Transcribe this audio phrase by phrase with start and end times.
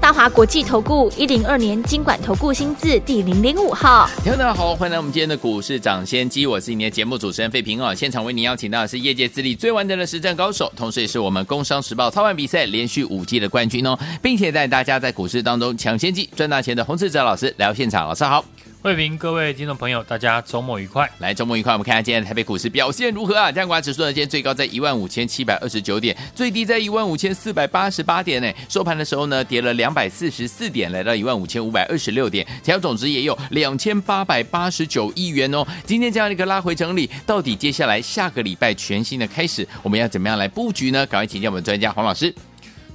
[0.00, 7.92] 大华国际投顾一零二年经管投顾新字第零零五号，听众大家好，欢迎来我们今天的股市抢先机，我是你的节目主持人费平哦。
[7.92, 18.44] 现场为您邀请到的是业界资历最完整的实战高手，同时也是我们工商时报操盘比赛连续五季的冠军哦，并且带大家在股市当中抢先机赚大钱的洪志哲老师来到现场，老师好。
[18.80, 21.10] 慧平，各位听众朋友，大家周末愉快！
[21.18, 21.72] 来，周末愉快。
[21.72, 23.50] 我们看下今天的台北股市表现如何啊？
[23.50, 28.48] 加权指数呢，今天最高在一万五千七百二十九点，最低在一万五千四百八十八点呢。
[28.68, 35.66] 收盘的时候呢，跌了两百四十四点，来到一万五千五百二十六点，成交总值也有两千八百八十九亿元哦。
[35.84, 41.04] 今天这样的一个拉回整理，到底接下来下个礼拜全新的开始，我们要怎么样来布局呢？
[41.06, 42.32] 赶快请教我们专家黄老师。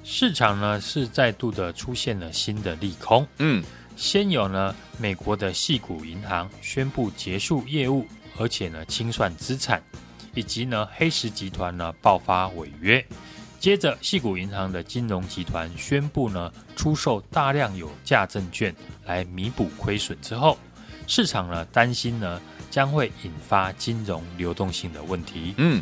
[0.06, 3.62] 市场呢是再度的出现了新的利空，嗯。
[3.96, 8.06] 先有呢，美国的矽谷银行宣布结束业务，
[8.38, 9.82] 而且呢清算资产，
[10.34, 13.04] 以及呢黑石集团呢爆发违约。
[13.60, 20.58] 接着，矽谷银行的金融集团宣布呢出售大量有价证券来弥补亏损之后，
[21.08, 25.54] 市场呢担心呢将会引发金融流动性的问题。
[25.58, 25.82] 嗯，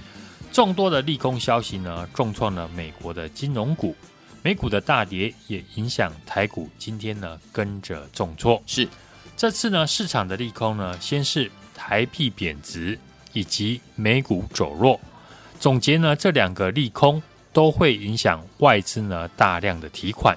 [0.52, 3.96] 众多的利空消息呢重创了美国的金融股。
[4.44, 8.62] 美股的大跌也影响台股，今天呢跟着重挫。
[8.66, 8.88] 是，
[9.38, 12.98] 这次呢市场的利空呢，先是台币贬值
[13.34, 15.00] 以及美股走弱。
[15.60, 17.22] 总结呢，这两个利空
[17.54, 20.36] 都会影响外资呢大量的提款。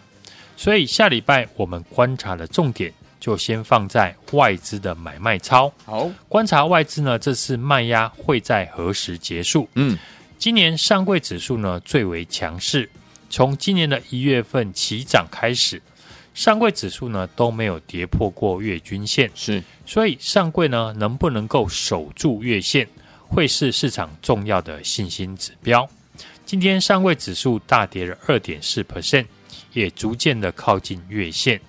[0.56, 5.72] 所以下礼拜我们观察的重点就先放在外资的买卖超。
[5.86, 9.66] 好，观察外资呢这次卖压会在何时结束？
[9.76, 9.98] 嗯，
[10.38, 12.86] 今年上柜指数呢最为强势。
[13.34, 15.82] 从今年的一月份起涨开始，
[16.34, 22.86] 上柜指数呢都没有跌破过月均线，是，所以上柜呢能不能够守住月线，
[23.26, 25.84] 会是市场重要的信心指标。
[26.46, 29.26] 今天上柜指数大跌了二点四 percent，
[29.72, 31.60] 也逐渐的靠近月线。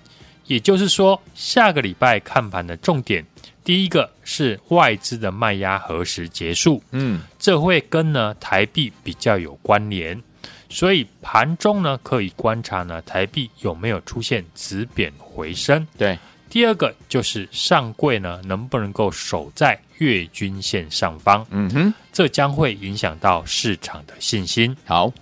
[0.44, 3.26] 也就是说，下个礼拜看盘的重点，
[3.64, 6.80] 第一个是外资的卖压何时结束？
[6.92, 10.22] 嗯，这会跟呢台币比较有关联。
[10.68, 15.86] 所以盘中呢，可以观察呢，台币有没有出现止贬回升。
[15.96, 16.18] 对，
[16.50, 21.46] 第二个就是上柜呢，能不能够守在月均线上方？
[21.50, 24.76] 嗯哼，这将会影响到市场的信心。
[24.84, 25.12] 好，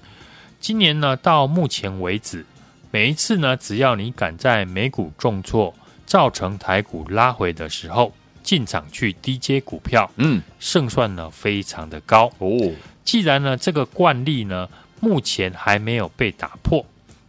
[0.60, 2.47] 今年呢，到目前为止，
[2.91, 5.75] 每一次呢，只要你敢在美股重挫，
[6.06, 12.72] 造成台股拉回的时候，进场去低接股票，嗯，胜算呢非常的高哦。
[13.04, 14.66] 既然呢，这个惯例呢。
[15.04, 16.82] 目前还没有被打破，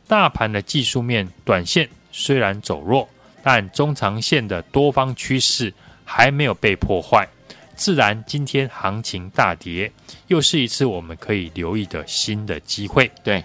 [0.08, 3.09] 大盘的技术面短线虽然走弱，
[3.44, 5.74] 但中长线的多方趋势
[6.06, 7.28] 还没有被破坏，
[7.75, 9.91] 自然今天行情大跌，
[10.28, 13.12] 又是一次我们可以留意的新的机会。
[13.25, 13.44] 对，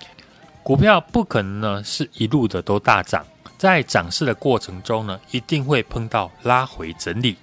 [0.62, 3.26] 股票不可能呢是一路的都大涨，
[3.58, 7.34] 在涨势的过程中呢，一定会碰到拉回整理，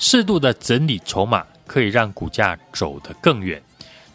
[0.00, 3.62] 适度的整理筹码可以让股价走得更远。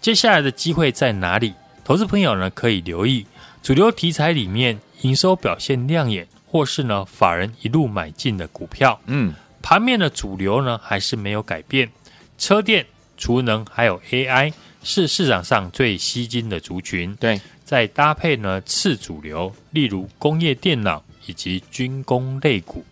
[0.02, 1.54] 接下来的机会在哪里？
[1.90, 3.26] 投资朋友呢，可以留意
[3.64, 9.02] 主流题材里面营收表现亮眼，或是呢法人一路买进的股票。
[9.08, 11.90] 嗯，盘面的主流呢还是没有改变，
[12.38, 12.86] 车电、
[13.18, 17.16] 储能还有 AI 是市场上最吸金的族群。
[17.16, 22.86] 对，再搭配呢次主流，例如工业电脑以及军工类股。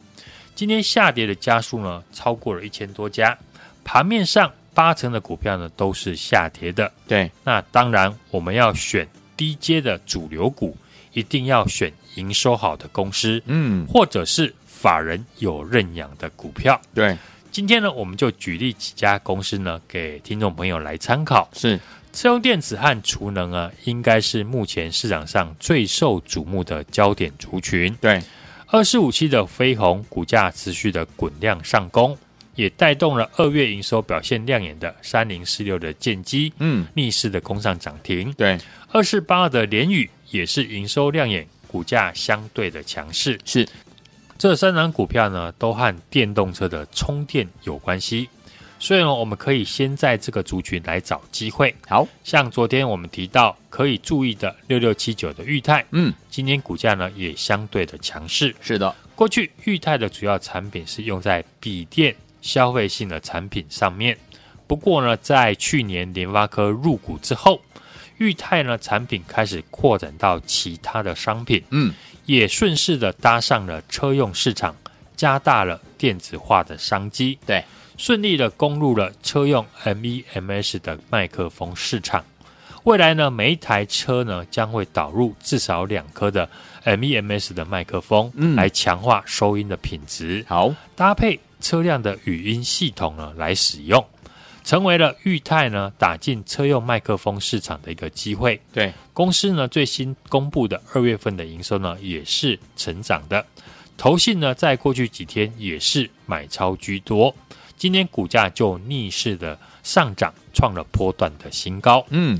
[0.55, 3.37] 今天下跌的家数呢超过了一千多家，
[3.83, 4.51] 盘面上。
[4.77, 7.31] 八成的股票呢都是下跌的，对。
[7.43, 10.77] 那当然，我们要选低阶的主流股，
[11.13, 16.79] 一定要选营收好的公司，嗯，或者是法人有认养的股票。
[16.93, 17.17] 对。
[17.51, 21.49] 今天呢，我们就举例几家公司呢，给听众朋友来参考。
[21.53, 21.79] 是，
[22.13, 27.91] 车用电子和储能啊，应该是目前市场上最受瞩目的焦点族群。
[27.99, 28.21] 对。
[28.67, 32.15] 二十五期的飞鸿股价持续的滚量上攻。
[32.57, 38.33] 也带动了二月营收表现亮眼的三零四六的建机，嗯，逆势的攻上涨停。
[38.33, 38.57] 对，
[38.91, 43.39] 二四八二的联宇也是营收亮眼，股价相对的强势。
[43.45, 43.65] 是，
[44.39, 48.27] 这三档股票呢，都和电动车的充电有关系，
[48.79, 51.73] 所以呢，我们可以先在这个族群来找机会。
[51.87, 58.55] 好像昨天我们提到可以注意的六六七九的裕泰，嗯，今天股价呢也相对的强势。
[58.59, 62.15] 是的，过去裕泰的主要产品是用在笔电。
[62.47, 64.17] 消费性的产品上面，
[64.67, 67.59] 不过呢，在去年联发科入股之后，
[68.19, 71.93] 裕泰呢产品开始扩展到其他的商品，嗯，
[72.25, 74.73] 也顺势的搭上了车用市场，
[75.17, 77.65] 加大了电子化的商机，对，
[77.97, 82.23] 顺利的攻入了车用 MEMS 的麦克风市场。
[82.83, 86.49] 未来呢，每一台车呢将会导入至少两颗的
[86.85, 90.45] MEMS 的麦克风，嗯，来强化收音的品质。
[90.47, 94.05] 好，搭配车辆的语音系统呢来使用，
[94.63, 98.59] 成为了裕泰呢打进车用麦克风市场的一个机会。
[98.73, 103.45] 对，公司呢最新公布的二月份的营收呢也是成长的，
[103.97, 107.35] 投信呢在过去几天也是买超居多，
[107.77, 112.05] 今天股价就逆势的上涨，创了波段的新高。
[112.09, 112.39] 嗯。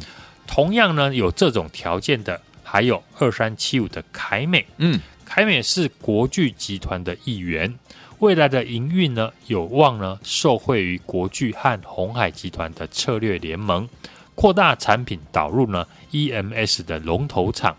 [0.49, 7.77] 同样呢，有这种条件的还有二三七五的凯美，嗯，凯美是国巨集团的一员，
[8.19, 13.87] 未来的营运呢有望呢受惠于国巨和鸿海集团的策略联盟，
[14.33, 17.77] 扩大产品导入呢 EMS 的龙头厂。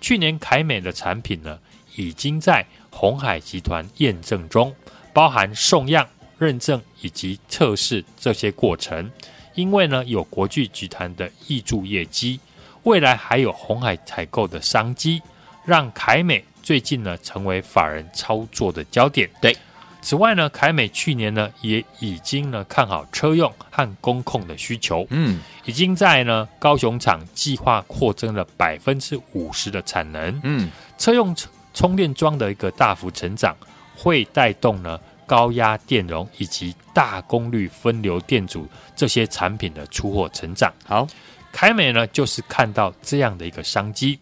[0.00, 1.58] 去年凯美的产品呢
[1.96, 4.72] 已经在鸿海集团验证中，
[5.12, 6.06] 包含送样、
[6.38, 9.10] 认证以及测试这些过程。
[9.56, 12.38] 因为呢，有国巨集团的挹注业绩，
[12.84, 15.20] 未来还有鸿海采购的商机，
[15.64, 19.28] 让凯美最近呢成为法人操作的焦点。
[19.42, 19.54] 对，
[20.00, 31.36] 此外呢，凯美去年呢也已经呢看好车用和工控的需求，嗯，已经在呢高雄厂计划扩增了百分之五十的产能，嗯，车用
[31.74, 33.56] 充电桩的一个大幅成长，
[33.96, 34.98] 会带动呢。
[35.30, 38.66] 高压电容以及大功率分流电阻
[38.96, 41.06] 这些产品的出货成长，好，
[41.52, 44.18] 凯美呢就是看到这样的一个商机，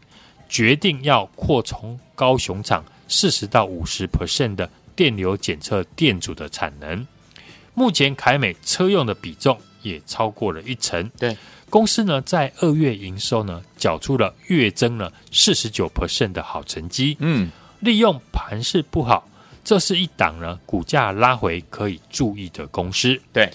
[0.51, 4.69] 决定要扩充高雄厂四十到五十 percent 的
[4.99, 7.07] 电流检测电阻的产能。
[7.73, 11.37] 目前凯美车用的比重也超过了一成，对，
[11.71, 17.49] 公司呢在二月营收呢缴出了月增了四十九 percent 的好成绩，嗯，
[17.79, 19.29] 利用盘势不好。
[19.63, 23.21] 这是一档呢，股价拉回可以注意的公司。
[23.33, 23.49] 对，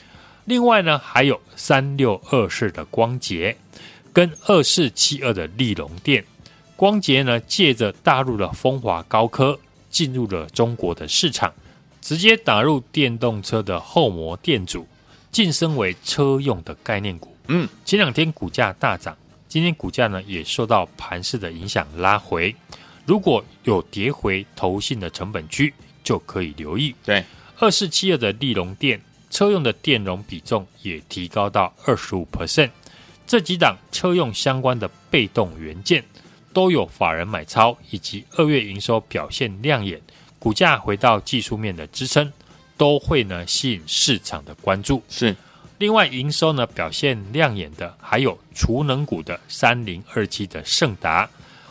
[0.46, 3.58] 另外呢，还有三六二四的光捷，
[4.14, 6.24] 跟二四七二的利隆电。
[6.78, 9.60] 光捷呢，借着大陆的风华高科
[9.94, 11.54] 进入了中国的市场，
[12.02, 14.86] 直接打入电动车的后膜电阻，
[15.32, 17.34] 晋升为车用的概念股。
[17.48, 19.16] 嗯，前两天股价大涨，
[19.48, 22.54] 今天股价呢也受到盘势的影响拉回。
[23.06, 25.72] 如果有跌回投信的成本区，
[26.04, 27.24] 就可以留意，对，
[27.60, 29.00] 二四七二的利隆电
[29.30, 32.72] 车用的电容比重也提高到二十五 percent，
[33.28, 36.04] 这几档车用相关的被动元件
[36.54, 40.00] 都有法人买超，以及二月营收表现亮眼，
[40.40, 42.32] 股价回到技术面的支撑，
[42.78, 45.02] 都会呢吸引市场的关注。
[45.10, 45.36] 是，
[45.80, 51.30] 另外营收呢表现亮眼的还有储能股的三零二七的盛达。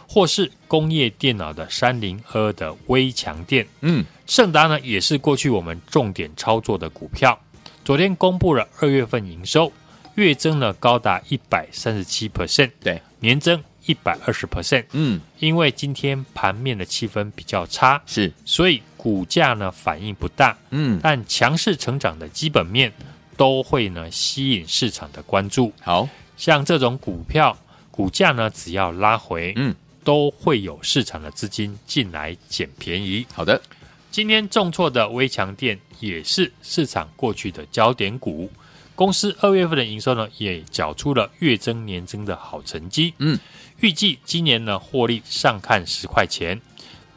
[0.09, 7.41] 或是工业电脑的三零二二的微强电，嗯，盛达呢也是过去我们重点操作的股票。
[7.83, 9.73] 昨天公布了二月份营收，
[10.17, 22.93] 月增呢高达一百三十七 percent，对，年增一百二十 percent，嗯，因为今天盘面的气氛比较差，是，所以股价呢反应不大，嗯，但强势成长的基本面
[23.37, 25.73] 都会呢吸引市场的关注。
[25.81, 27.57] 好像这种股票，
[27.91, 29.75] 股价呢只要拉回，嗯。
[30.05, 33.25] 都会有市场的资金进来捡便宜。
[33.33, 33.63] 好的，
[34.11, 38.51] 今天重挫的微强电也是市场过去的焦点股。
[38.97, 43.15] 公司二月份的营收呢，也缴出了月增年增的好成绩。
[43.19, 43.39] 嗯，
[43.83, 46.61] 预计今年呢获利上看十块钱。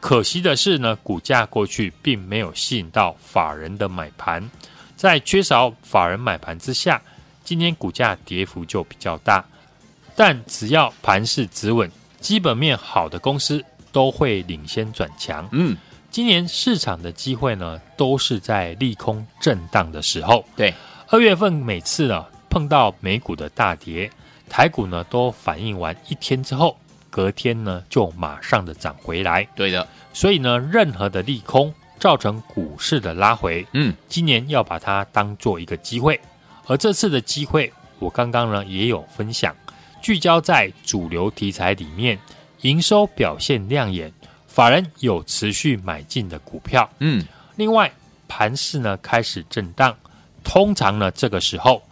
[0.00, 4.50] 可惜的是呢，股价过去并没有吸引到法人的买盘，
[4.96, 7.00] 在缺少法人买盘之下，
[7.44, 9.44] 今天股价跌幅就比较大。
[10.14, 11.90] 但只要盘势止稳。
[12.18, 15.48] 基本面好的公司都会领先转强。
[15.52, 15.76] 嗯，
[16.10, 20.44] 今年市场的机会呢，都是在利空震荡的时候。
[20.56, 20.74] 对，
[21.08, 24.10] 二月份每次呢碰到美股的大跌，
[24.48, 26.76] 台股呢都反应完一天之后，
[27.10, 29.46] 隔天呢就马上的涨回来。
[29.54, 36.20] 对的，所以呢，任何的利空造成股市的拉回，嗯，今年要把它当做一个机会。
[36.66, 39.54] 而这次的机会，我刚刚呢也有分享。
[40.02, 42.18] 聚焦在主流题材里面，
[42.60, 44.12] 营收表现亮眼，
[44.46, 46.88] 法人有持续买进的股票。
[47.00, 47.24] 嗯，
[47.56, 47.90] 另外
[48.28, 49.96] 盘势呢开始震荡，
[50.44, 51.82] 通常呢这个时候，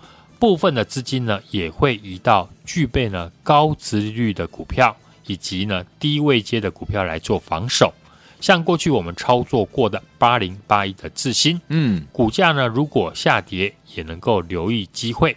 [0.45, 4.95] 部分的资金呢也会移到具备呢高殖利率的股票，
[5.27, 7.91] 以及呢低位阶的股票来做防守。
[8.43, 15.35] 像过去我们操作过的八零八一的智新，嗯，股价呢如果下跌，也能够留意机会，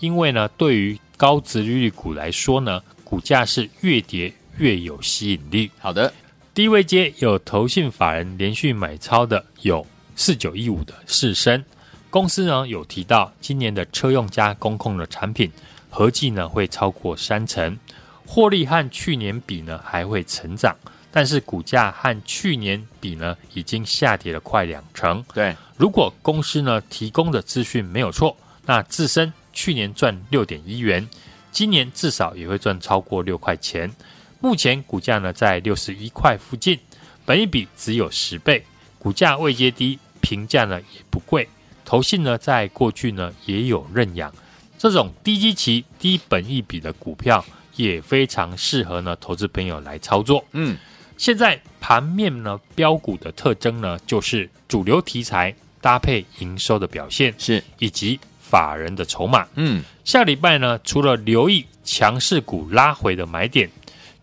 [0.00, 5.70] 因为呢对于高殖利率股来说呢，股价是越跌越有吸引力。
[5.78, 6.12] 好的，
[6.52, 9.86] 低位阶有投信法人连续买超的有
[10.16, 11.64] 四九一五的世伸，
[12.10, 15.50] 公司呢有提到今年的车用加工控的产品
[15.90, 17.78] 合计呢会超过三成，
[18.26, 20.74] 获利和去年比呢还会成长。
[21.10, 25.24] 但是股价和去年比呢，已经下跌了快两成。
[25.32, 28.36] 对，如果公司呢提供的资讯没有错，
[28.66, 31.08] 那自身去年赚六点一元，
[31.50, 33.90] 今年至少也会赚超过六块钱。
[34.38, 36.78] 目前股价呢在六十一块附近，
[37.24, 38.64] 本一比只有十倍，
[38.98, 41.48] 股价未接低，评价呢也不贵。
[41.88, 44.30] 投信呢在过去呢也有认养
[44.76, 47.42] 这种低基期、低本益比的股票，
[47.76, 50.44] 也非常适合呢投资朋友来操作。
[50.52, 50.76] 嗯。
[51.16, 59.48] 现在盘面呢，标股的特征呢，就是主流题材搭配营收的表现，是以及法人的筹码。
[59.54, 63.68] 嗯，下礼拜呢，除了留意强势股拉回的买点，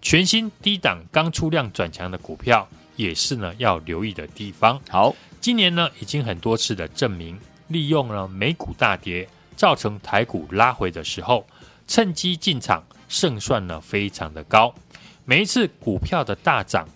[0.03, 4.79] 全新低档刚出量转强的股票，也是呢要留意的地方。
[4.87, 11.45] 好，今年呢，已经很多次的证明，利用了美股大跌造成台股拉回的时候，
[11.87, 14.73] 趁机进场，胜算呢非常的高。
[15.23, 16.87] 每一次股票的大涨，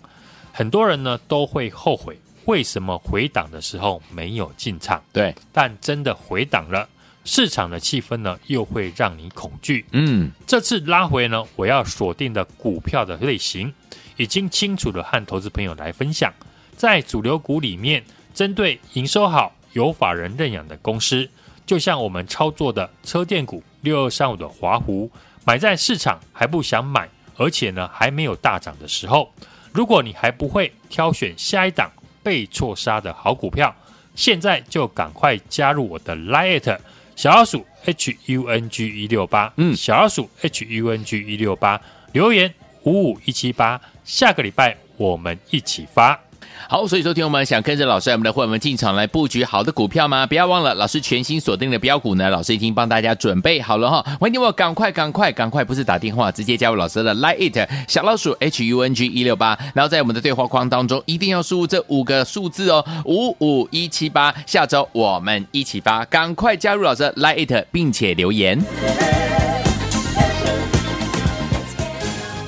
[0.52, 5.02] 很多人呢都会后悔为什么回档的时候没有进场。
[5.12, 6.88] 对，但真的回档了，
[7.24, 9.84] 市场的气氛呢又会让你恐惧。
[9.92, 13.72] 嗯，这次拉回呢，我要锁定的股票的类型
[14.16, 16.32] 已经清楚的和投资朋友来分享。
[16.76, 21.28] 在主流股里面，针对营收好、有法人认养的公司，
[21.64, 25.10] 就像我们操作的车电股六二三五的华湖，
[25.44, 27.08] 买在市场还不想买。
[27.36, 29.32] 而且呢，还没有大涨的时候，
[29.72, 31.90] 如果你还不会挑选下一档
[32.22, 33.74] 被错杀的好股票，
[34.14, 36.78] 现在就赶快加入我的 Line@
[37.16, 41.80] 小老鼠 H U N G 一六八，嗯，小老鼠 H U N G 一六八，
[42.12, 46.20] 留言五五一七八，下个礼拜我们一起发。
[46.68, 50.26] 好，所以说听我们想跟着老师，我们的会员们进场来布局好的股票吗？
[50.26, 54.04] 不要忘了，老师全新锁定的标股呢，老师已经帮大家准备好了哈。
[54.20, 64.34] 欢迎我赶快赶快赶快，不是打电话，直接加入老师的 Line It 小老鼠 H U N G 一六八，然后在我们的对话框当中一定要输入这五个数字哦，五五一七八。
[64.46, 68.60] 下周我们一起发，赶快加入老师的 Line It，并且留言。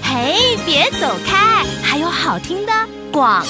[0.02, 2.72] 嘿，别走开，还有好听的。
[3.12, 3.46] 广告，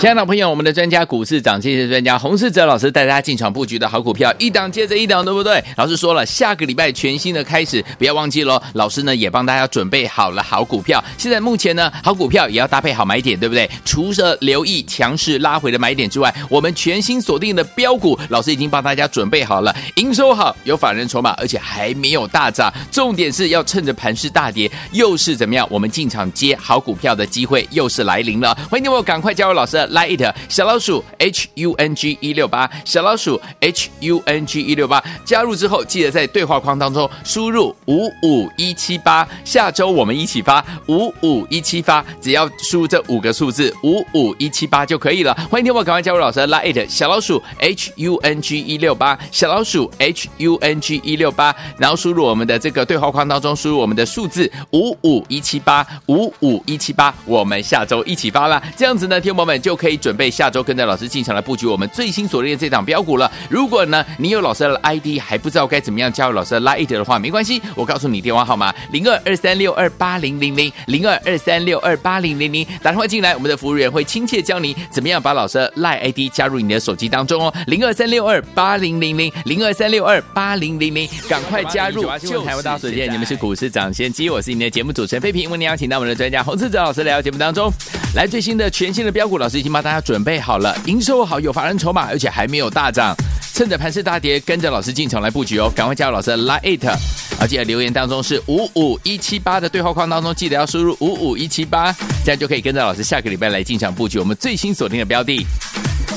[0.00, 5.62] 亲爱的朋友，我们的专家股市长，谢谢专家洪世哲老师带大家进场布局的好股票，一档接着一档，对不对？
[5.76, 8.60] 老师说了，下个礼拜全新的开始，不要忘记喽。
[8.74, 13.70] 老师呢也帮大家准备好了好股票，现在目前呢好股票也要搭配好买点，对不对？
[13.84, 25.66] 除了留意强势拉回的买点之外，我们全新锁定的标股，老师已经帮大家准备好了，营收好，有法人筹码，而且还没有大涨，重点是要趁着盘势大跌，又是怎么样？
[25.70, 35.02] 我们进场接好股票的机会又是来临了，欢迎你赶快加入老师的 Line 小老鼠 H U N G 一六八小老鼠 H U N G 一六八。
[35.24, 45.34] 加入之后，记得在对话框当中输入五五一七八，下周我们一起发五五一七八，只要输入这五个数字五五一七八就可以了。
[45.50, 63.28] 欢迎听我赶快加入老师的 Line 小老鼠 H U N G 一六八小老鼠 H U N G 一六八，然后输入我们的这个对话框当中输入我们的数字五五一七八五五一七八，我们下周一起发啦，这样子呢，听众朋友们就可以准备下周跟着老师进场来布局我们最新锁定的这档标股了。
[63.50, 77.52] 如果呢，你有老师的 ID 还不知道该怎么样加入老师的 Line 的话，没关系，我告诉你电话号码零二二三六二八零零零零二二三六二八零零零，打电话进来，我们的服务员会亲切教你怎么样把老师的 Line ID 加入你的手机当中哦。
[77.66, 82.04] 零二三六二八零零零零二三六二八零零零，赶快加入！
[82.20, 87.68] 就台湾大所见，你们是股市涨先机，我是你的节目主持人费平，为您邀请到我们的专家洪志哲老师来到节目当中，
[88.14, 88.96] 来最新的全。
[88.96, 93.14] 新的标股，老师已经帮大家准备好了，营收好，有法人筹码，而且还没有大涨，
[93.52, 96.96] 趁着盘势大跌，跟着老师进场来布局哦，赶快加入老师的 Line，
[97.38, 105.46] 而且留言当中是五五一七八的对话框当中，记得要输入五五一七八，这样就可以跟着老师下个礼拜来进场布局我们最新锁定的标的。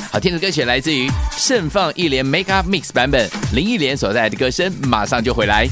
[0.09, 5.67] 好听的歌曲来自于盛放一连 Make Up Mix 版本，林忆莲所带来的歌声，马上就回来。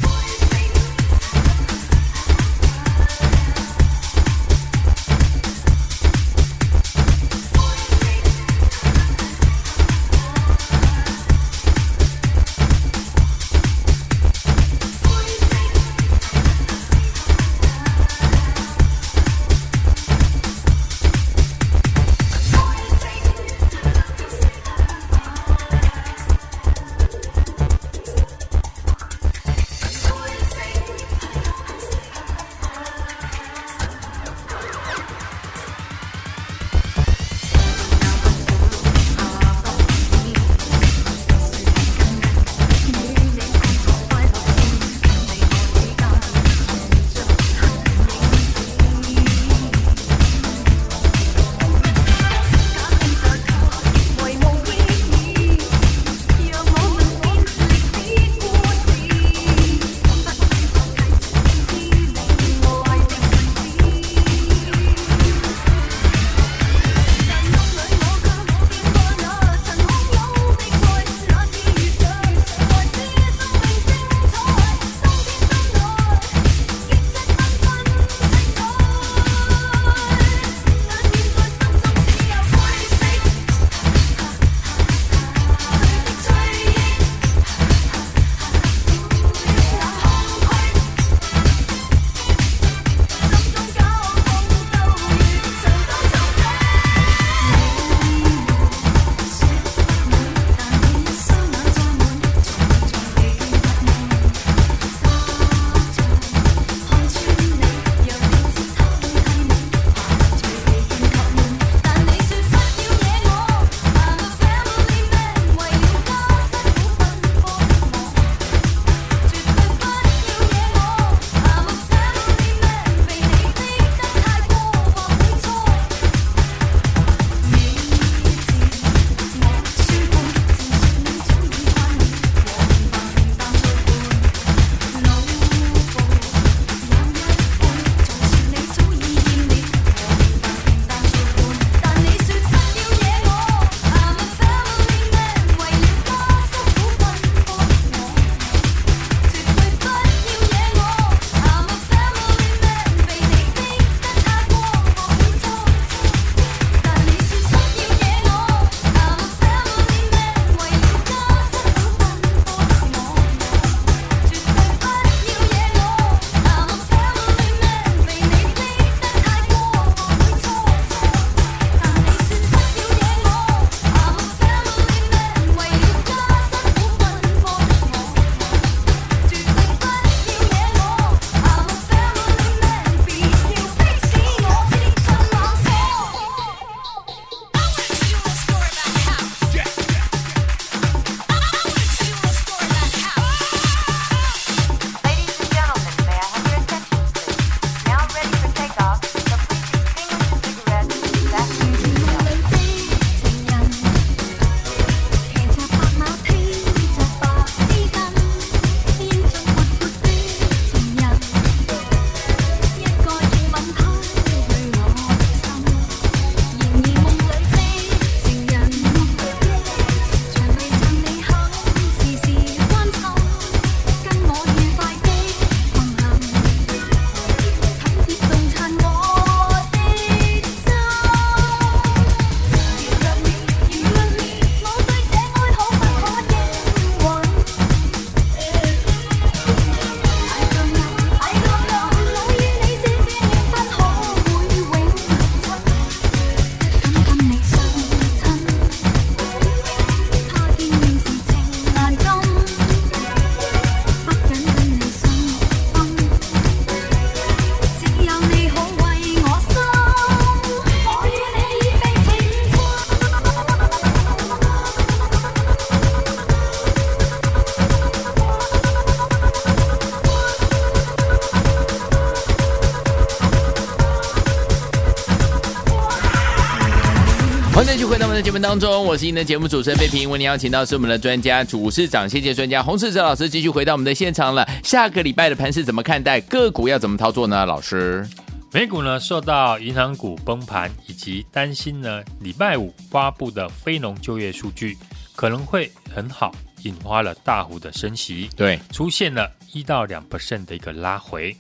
[278.28, 280.10] 节目当中，我是您的节目主持人费平。
[280.10, 284.46] 为您邀请到是我们的专家主市长，谢谢专家洪世哲老师继续回到我们的现场了。
[284.62, 286.20] 下个礼拜的盘是怎么看待？
[286.20, 287.46] 个股要怎么操作呢？
[287.46, 288.06] 老师，
[288.52, 294.78] 美股呢受到银行股崩盘以及担心呢礼拜五发布的非农就业数据
[295.16, 301.34] 可能会很好，引发了大幅的升息，对，出现了一到两 percent 的一个拉回。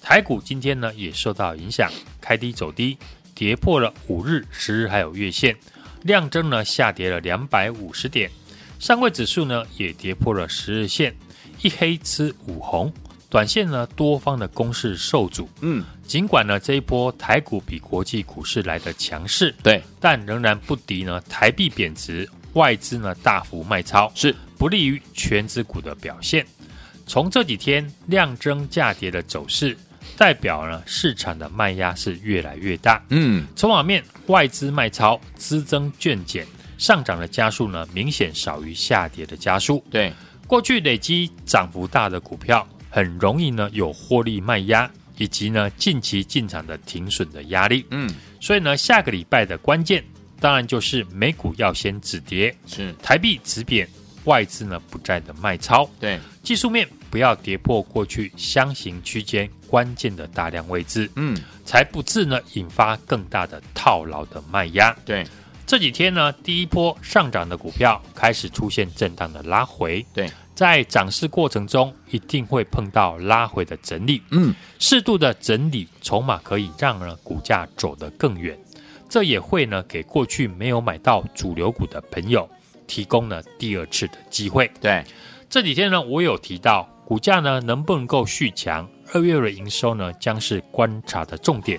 [0.00, 1.88] 台股今天呢也受到影响，
[2.20, 2.98] 开低走低。
[3.34, 5.56] 跌破了五日、十日还有月线，
[6.02, 8.30] 量增呢下跌了两百五十点，
[8.78, 11.14] 上柜指数呢也跌破了十日线，
[11.62, 12.92] 一黑吃五红，
[13.30, 15.48] 短线呢多方的攻势受阻。
[15.60, 26.44] 嗯，尽管呢这一波台股比国际股市来的强势，对，但仍然不敌呢台币贬值，外资呢大幅卖超，是不利于权值股的表现。
[27.06, 29.76] 从这几天量增价跌的走势。
[30.16, 33.02] 代表呢，市场的卖压是越来越大。
[33.08, 36.46] 嗯，筹码面外资卖超，资增券减，
[36.78, 39.84] 上涨的加速呢明显少于下跌的加速。
[39.90, 40.12] 对，
[40.46, 47.84] 过去累积涨幅大的股票，很容易呢有获利卖压，以及呢近期进场的停损的压力。
[47.90, 48.08] 嗯，
[48.40, 50.04] 所以呢下个礼拜的关键，
[50.38, 53.88] 当然就是美股要先止跌，是台币止贬，
[54.24, 55.88] 外资呢不再的卖超。
[55.98, 56.88] 对，技术面。
[57.12, 64.94] 不要跌破过去箱型区间关键的大量位置，嗯，才不致呢引发更大的套牢的卖压。
[65.02, 65.26] 对，
[65.66, 70.04] 这几天呢，第一波上涨的股票开始出现震荡的拉回。
[70.12, 78.58] 对，在涨势过程中一定会碰到拉回的整理，嗯，适度的整理筹码可以让呢股价走得更远，
[79.08, 82.46] 这也会呢给过去没有买到主流股的朋友
[82.86, 84.70] 提供了第二次的机会。
[84.82, 85.02] 对，
[85.48, 86.86] 这几天呢，我有提到。
[87.04, 88.88] 股价呢能不能够续强？
[89.12, 91.78] 二月的营收呢将是观察的重点。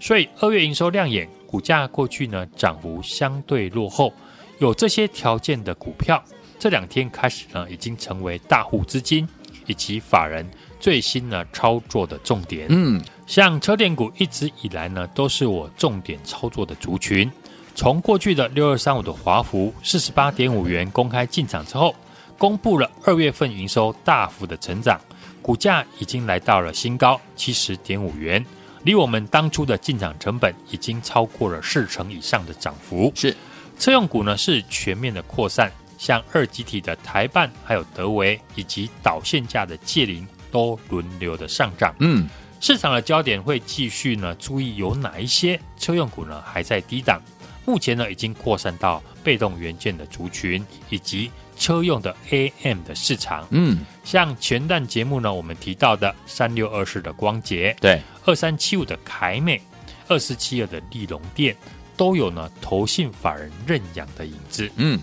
[0.00, 4.12] 所以二月营收亮眼，股价过去呢涨幅相对落后，
[4.58, 6.22] 有这些条件的股票，
[6.58, 9.28] 这两天开始呢已经成为大户资金
[9.66, 10.44] 以及法人
[10.80, 12.66] 最新呢操作的重点。
[12.68, 17.30] 嗯，像车电股一直以来呢都是我重点操作的族群。
[17.74, 21.94] 从过去的六二三五的华孚四十八点五元公开进场之后。
[22.38, 25.00] 公布了二月份营收大幅的成长，
[25.42, 28.42] 股价已经来到了新高七十点五元，
[28.84, 33.12] 离我们当初的进场成本已经超过了四成以上的涨幅。
[33.14, 33.36] 是，
[33.78, 41.92] 车用股呢是全面的扩散，像二极体的台办、还有德维以及导线架的界霖都轮流的上涨。
[41.98, 42.28] 嗯，
[42.60, 47.20] 市场的焦点会继续呢注意有哪一些车用股呢还在低档，
[47.66, 51.32] 目前呢已经扩散到被动元件的族群以及。
[51.56, 59.60] 车用的 AM 的市场，嗯，像前段节目呢，我们提到的三六二四的光捷，对，二三七五的凯美，
[60.08, 61.56] 二四七二的利隆电，
[61.96, 64.98] 都有呢投信法人认养的影子，嗯，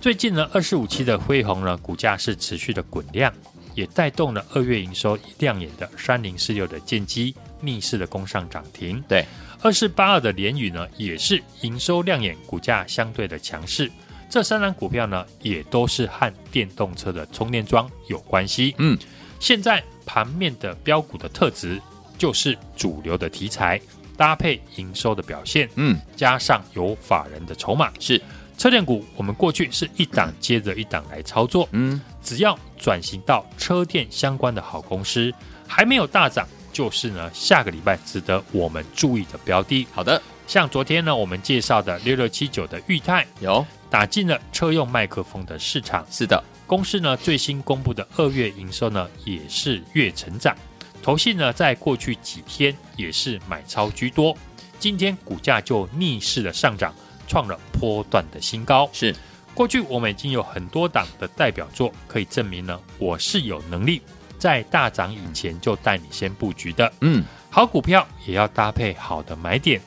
[0.00, 3.32] 最近呢二四五七的辉宏呢，股价是持续的滚量，
[3.74, 9.24] 也带动了二月营收亮眼的三零四六的建机逆势的攻上涨停，对，
[9.60, 13.90] 二四八二的联宇呢，也是营收亮眼，股价相对的强势。
[14.30, 18.72] 这三档股票呢，也都是和电动车的充电桩有关系。
[18.78, 18.96] 嗯，
[19.40, 21.82] 现在盘面的标股的特质
[22.16, 23.80] 就是主流的题材
[24.16, 25.68] 搭配营收的表现。
[25.74, 28.22] 嗯，加上有法人的筹码，是
[28.56, 29.04] 车电股。
[29.16, 31.68] 我们过去是一档接着一档来操作。
[31.72, 35.34] 嗯，只要转型到车电相关的好公司，
[35.66, 36.46] 还没有大涨，
[36.80, 39.86] 就是呢下个礼拜值得我们注意的标的。
[39.92, 43.66] 好的，像昨天呢我们介绍的六六七九的裕泰有。
[43.90, 46.06] 打进了车用麦克风的市场。
[46.10, 50.56] 是的，公司呢最新公布的二月营收呢也是月成长。
[51.02, 54.34] 投信呢在过去几天也是买超居多，
[54.78, 56.94] 今天股价就逆势的上涨，
[57.26, 58.88] 创了波段的新高。
[58.92, 59.14] 是，
[59.54, 64.00] 过去我们已经有很多档的代表作可以证明呢，我是有能力
[64.40, 66.92] 在大涨以前就带你先布局的。
[67.02, 69.80] 嗯，好股票也要搭配好的买点，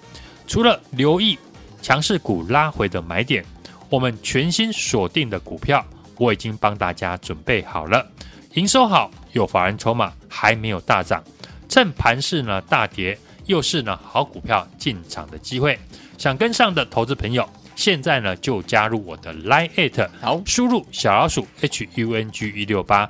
[0.47, 1.37] 除了留意
[1.81, 3.43] 强势股拉回的买点。
[3.89, 5.85] 我们全新锁定的股票，
[6.17, 8.03] 我已经帮大家准备好了。
[8.53, 11.23] 营收好，有法人筹码，还没有大涨，
[11.69, 15.77] 趁盘势呢大跌，又是呢好股票进场的机会。
[16.17, 23.07] 想跟上的投资朋友，现在呢就加入我的 Line@，好，输入小老鼠 H U N G 一六八，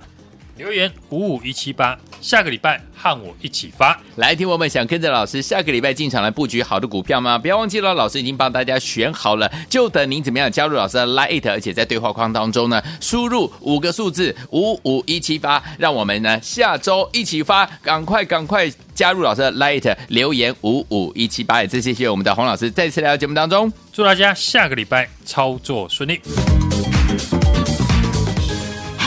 [0.55, 3.99] 留言五五一七八，下个礼拜和我一起发。
[4.17, 7.37] 来，听我们想跟着老师下个礼拜进场来布局好的股票吗？
[7.37, 26.21] 不要忘记了，老师已经帮大家选好了，就等您怎么样加入老师的 Lite，而且在对话框当中呢，输入五个数字五五一七八，让我们呢下周一起发，赶快赶快加入老师的 Lite，留言五五一七八，也谢谢我们的洪老师再次来到节目当中，祝大家下个礼拜操作顺利。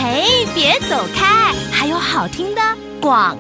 [0.09, 0.23] 哎，
[0.55, 2.63] 别走开，还有好听的
[3.01, 3.37] 广。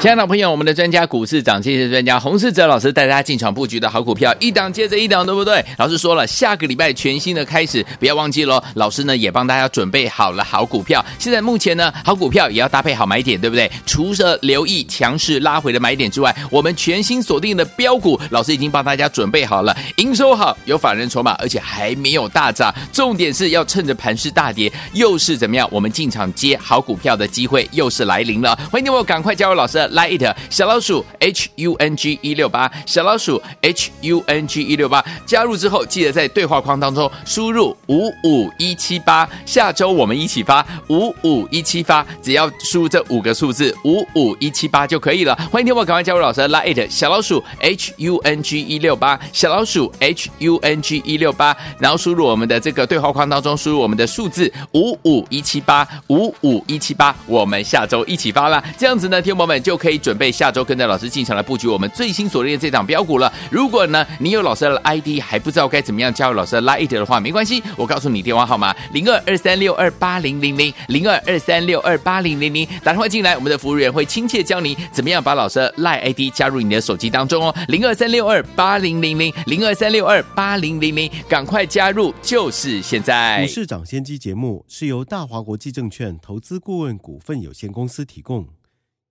[0.00, 5.64] 亲爱的朋友，我们的专家股市涨跌的专家洪世哲老师带大家进场布局的好股票，一档接着一档，对不对？
[5.76, 8.62] 老师说了，下个礼拜全新的开始，不要忘记喽。
[8.74, 11.04] 老师呢也帮大家准备好了好股票。
[11.18, 13.68] 现在目前呢，好股票也要搭配好买点，对不对？
[13.86, 22.72] 除了留意强势拉回的买点之外，我们全新锁定的标股，老师已经帮大家准备好了，营收好，有法人筹码，而且还没有大涨。
[22.92, 25.68] 重点是要趁着盘势大跌，又是怎么样？
[25.72, 28.56] 我们进场接好股票的机会又是来临了。
[28.70, 29.87] 欢迎你我赶快加入老师。
[29.90, 45.34] 来 it 小老鼠 H U N G 一六八小老鼠 H U N G 一六八加入之后，记得在对话框当中输入五五一七八，下周我们一起发五五一七八，只要输入这五个数字五五一七八就可以了。
[45.50, 58.62] 欢迎听我赶快加入老师的 lieat 小老鼠 H U N G 一六八小老鼠 H U N G 一六八，然后输入我们的这个对话框当中输入我们的数字五五一七八五五一七八，我们下周一起发啦。
[58.76, 63.32] 这样子呢，听友们就可以准备下周跟着老师进场来布局我们最新锁定的这档标股了。
[63.50, 77.54] 如果呢，你有老师的 ID 还不知道该怎么样加入老师的 Lite 的话，没关系，我告诉你电话号码零二二三六二八零零零零二二三六二八零零零，打电话进来，我们的服务员会亲切教你怎么样把老师的 Lite ID 加入你的手机当中哦。
[77.68, 83.42] 零二三六二八零零零零二三六二八零零零，赶快加入，就是现在。
[83.42, 88.46] 股市涨先机节目是由大华国际证券投资顾问股份有限公司提供。